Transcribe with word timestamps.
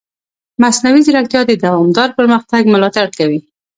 مصنوعي 0.61 1.01
ځیرکتیا 1.05 1.41
د 1.47 1.51
دوامدار 1.63 2.09
پرمختګ 2.17 2.61
ملاتړ 2.73 3.07
کوي. 3.19 3.39